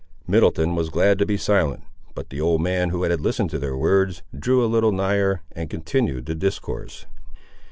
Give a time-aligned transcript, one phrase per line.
[0.25, 1.83] Middleton was glad to be silent;
[2.15, 5.69] but the old man, who had listened to their words, drew a little nigher, and
[5.69, 7.05] continued the discourse.